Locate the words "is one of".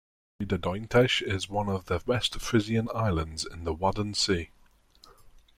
1.21-1.85